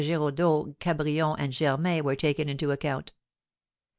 Giraudeau, 0.03 0.75
Cabrion, 0.79 1.35
and 1.37 1.53
Germain 1.53 2.03
were 2.03 2.15
taken 2.15 2.49
into 2.49 2.71
account. 2.71 3.13